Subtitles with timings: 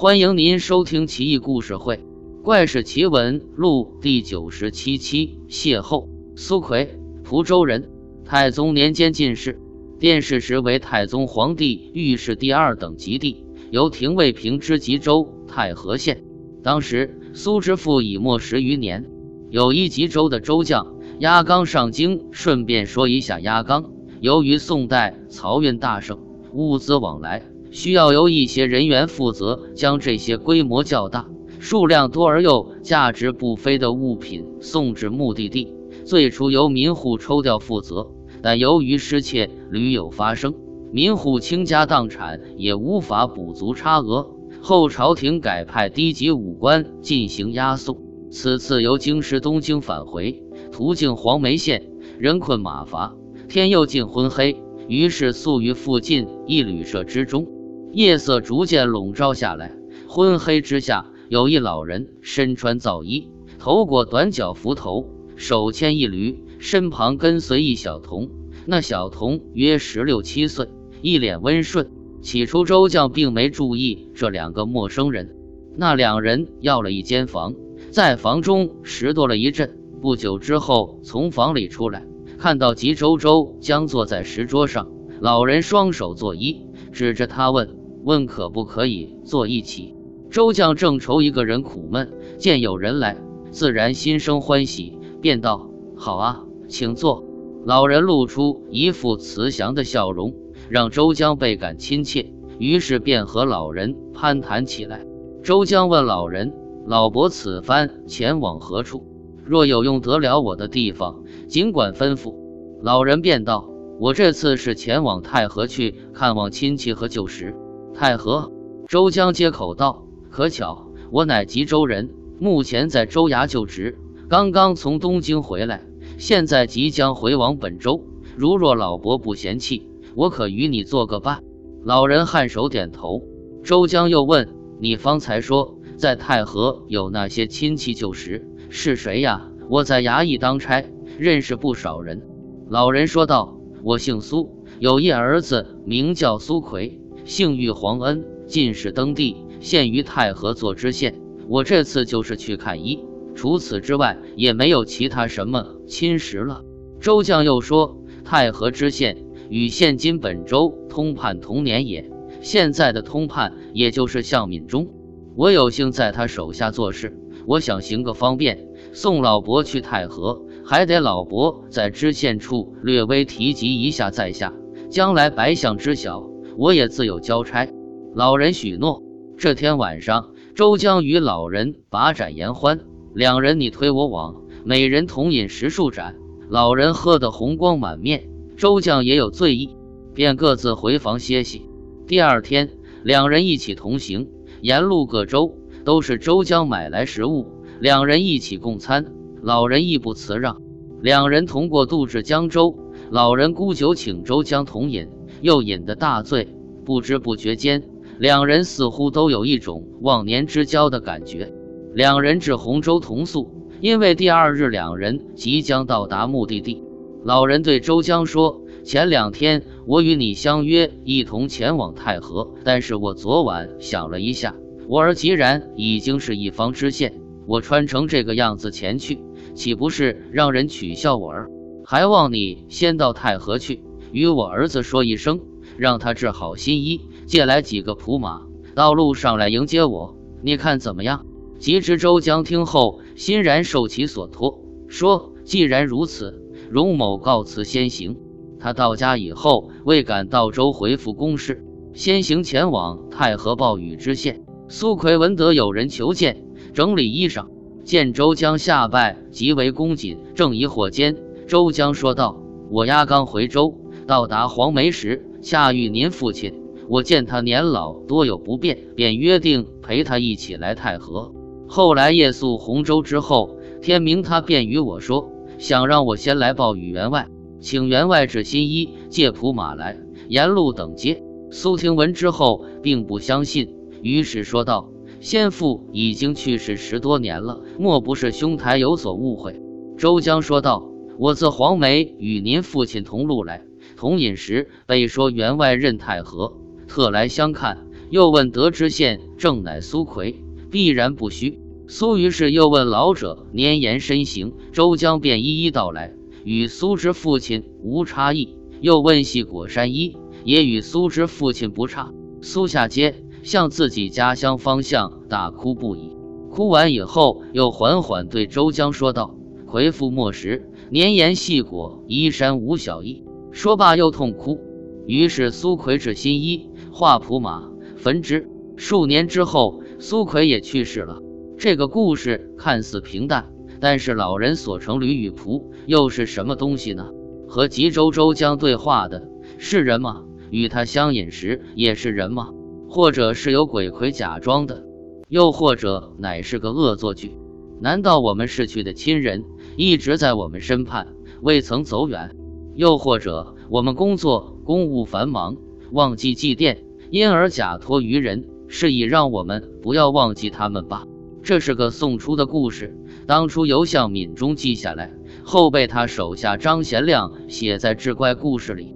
[0.00, 1.96] 欢迎您收听《奇异故事会·
[2.42, 5.38] 怪事奇闻录》第九十七期。
[5.46, 7.90] 邂逅苏奎，蒲州人，
[8.24, 9.60] 太宗年间进士，
[9.98, 16.24] 殿试时为太宗皇帝御史第二等及第，由廷尉平知吉州太和县。
[16.62, 19.04] 当时苏之父已没十余年，
[19.50, 23.92] 有一吉州的州将压纲上京，顺便说一下压纲。
[24.22, 26.18] 由于宋代漕运大盛，
[26.54, 35.72] 物资往来需要由一些人员负责，将这些规模较大、数量多而又价值不菲的物品送至目的地。
[36.04, 38.08] 最初由民户抽调负责，
[38.42, 40.54] 但由于失窃屡有发生，
[40.92, 44.28] 民户倾家荡产也无法补足差额。
[44.60, 47.96] 后朝廷改派低级武官进行押送，
[48.30, 50.42] 此次由京师东京返回，
[50.72, 53.14] 途径黄梅县，人困马乏。
[53.48, 54.56] 天又近昏黑，
[54.88, 57.46] 于是宿于附近一旅社之中。
[57.92, 59.74] 夜色逐渐笼罩下来，
[60.06, 63.28] 昏黑之下，有一老人身穿皂衣，
[63.58, 68.30] 头裹短角幞头，手牵一驴，身旁跟随一小童。
[68.66, 70.68] 那小童约十六七岁，
[71.02, 71.90] 一脸温顺。
[72.22, 75.34] 起初周将并没注意这两个陌生人。
[75.76, 77.54] 那两人要了一间房，
[77.90, 82.06] 在房中拾掇了一阵，不久之后从房里出来。
[82.38, 89.94] 看到吉周周将坐在石桌上，老人双手作揖，指着他问：“问可不可以坐一起？”
[90.30, 93.16] 周将正愁一个人苦闷，见有人来，
[93.50, 97.24] 自然心生欢喜，便道：“好啊，请坐。”
[97.66, 100.34] 老人露出一副慈祥的笑容，
[100.68, 105.04] 让周江倍感亲切，于是便和老人攀谈起来。
[105.42, 106.54] 周江问老人
[106.86, 109.04] ：“老伯此番前往何处？
[109.44, 112.34] 若有用得了我的地方？”尽管吩咐，
[112.82, 117.56] 老人便道：“我这次是前往太和去看望亲戚和旧识。”
[118.00, 118.50] 太和，
[118.88, 125.82] 周江接口道：“可巧，我乃吉州人，目前在州衙就职，刚刚从东京回来，
[126.16, 128.02] 现在即将回往本州。
[128.38, 131.44] 如若老伯不嫌弃，我可与你做个伴。”
[131.84, 133.22] 老人颔首点头。
[133.62, 134.48] 周江又问
[134.80, 139.50] ：“你方才说在太和有那些亲戚旧识，是谁呀？
[139.68, 140.82] 我在衙役当差。”
[141.20, 142.22] 认识不少人，
[142.70, 151.20] 老人说道：“我姓苏，有一儿子名叫苏奎，姓玉，皇恩，进士登第，现于太和做知县。
[151.48, 153.04] 我这次就是去看医，
[153.34, 156.62] 除此之外也没有其他什么亲识了。”
[157.00, 162.10] 周将又说：“太和知县与现今本州通判同年也，
[162.40, 164.88] 现在的通判也就是向敏中，
[165.34, 174.52] 我有幸在他手下做事，我想行个方便，送老伯去太和。”还得老伯在知县处略微提及一下在下，
[174.88, 176.29] 将来白相知晓，
[176.60, 177.66] 我也自有交差。
[178.14, 179.02] 老人许诺。
[179.38, 182.80] 这天晚上，周江与老人把盏言欢，
[183.14, 186.16] 两人你推我往，每人同饮十数盏。
[186.50, 188.28] 老人喝得红光满面，
[188.58, 189.74] 周将也有醉意，
[190.12, 191.66] 便各自回房歇息。
[192.06, 192.68] 第二天，
[193.04, 194.28] 两人一起同行，
[194.60, 195.56] 沿路各州
[195.86, 197.46] 都是周江买来食物，
[197.80, 199.06] 两人一起共餐。
[199.40, 200.60] 老人亦不辞让，
[201.00, 202.78] 两人同过渡至江州。
[203.10, 205.08] 老人沽酒请周江同饮，
[205.40, 206.48] 又饮得大醉。
[206.84, 207.82] 不知不觉间，
[208.18, 211.52] 两人似乎都有一种忘年之交的感觉。
[211.94, 216.82] 两人至洪州同宿，因为第二日两人即将到达目的地。
[217.24, 224.54] 老人对周江说：“前两天我与你相约一同前往太和，但是我昨晚想了一下，
[224.88, 227.12] 我儿既然已经是一方知县，
[227.46, 229.18] 我穿成这个样子前去。”
[229.52, 231.50] 岂不是让人取笑我儿？
[231.84, 235.40] 还望你先到太和去，与我儿子说一声，
[235.76, 238.42] 让他治好新衣，借来几个仆马，
[238.74, 240.16] 到路上来迎接我。
[240.42, 241.26] 你看怎么样？
[241.58, 248.16] 吉知周江听后，欣然受其所托，说：“既然如此，荣某告辞先行。”
[248.58, 254.44] 他到家以后，未赶到州回复公事，先行前往太和报与知县。
[254.68, 257.46] 苏奎闻得有人求见，整理衣裳。
[257.84, 260.18] 见周江下拜，极为恭谨。
[260.34, 261.16] 正疑惑间，
[261.48, 262.40] 周江说道
[262.70, 263.74] ：“我押刚回州，
[264.10, 266.52] 到达黄梅时，恰遇您父亲。
[266.88, 271.32] 我见他年老，多有不便，便约定陪他一起来太和。
[271.68, 277.28] 后来夜宿洪州之后，天明他便与我说，想让我先来报与员外，
[277.60, 279.96] 请员外置新衣，借仆马来，
[280.28, 281.22] 沿路等接。”
[281.52, 284.90] 苏听闻之后，并不相信，于是说道。
[285.20, 289.62] 先父已经去世十多年了，莫不是兄台有所误会？
[289.96, 293.62] 周江说道：“我自黄梅与您父亲同路来，
[294.00, 296.54] 同饮时被说员外任太和，
[296.88, 297.86] 特来相看。
[298.08, 301.60] 又问得知县正乃苏奎，必然不虚。
[301.86, 306.14] 苏于是又问老者年言身形，周江便一一道来，
[306.44, 308.56] 与苏之父亲无差异。
[308.80, 312.10] 又问系果山一，也与苏之父亲不差。
[312.40, 316.16] 苏下街向自己家乡方向大哭不已。
[316.50, 319.36] 哭完以后，又缓缓对周江说道
[319.68, 324.60] ：“回复末时，年言细果移山无小异。”说罢又痛哭。
[325.06, 328.48] 于是苏奎制新衣，画谱马，焚之。
[328.76, 331.20] 数年之后，苏奎也去世了。
[331.58, 337.10] 这个故事看似平淡，但是老人所乘驴与仆又是什么东西呢？
[337.48, 340.24] 和吉州周江对话的是人吗？
[340.50, 342.50] 与他相饮时也是人吗？
[342.88, 344.84] 或者是有鬼魁假装的？
[345.28, 347.32] 又或者乃是个恶作剧？
[347.80, 349.44] 难道我们逝去的亲人
[349.76, 351.08] 一直在我们身畔，
[351.42, 352.34] 未曾走远？
[352.74, 355.56] 又或者我们工作公务繁忙，
[355.92, 356.78] 忘记祭奠，
[357.10, 361.06] 因而假托于人，是以让我们不要忘记他们吧？
[361.42, 362.96] 这是个宋初的故事，
[363.26, 365.12] 当初由向敏中记下来，
[365.42, 368.94] 后被他手下张贤亮写在志怪故事里。